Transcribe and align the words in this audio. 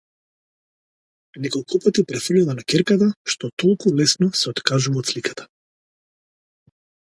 Неколупати 1.43 2.03
ѝ 2.03 2.05
префрлила 2.13 2.55
на 2.61 2.65
ќерката 2.73 3.11
што 3.35 3.51
толку 3.65 3.95
лесно 4.01 4.33
се 4.43 4.51
откажува 4.55 5.01
од 5.03 5.13
сликата. 5.13 5.49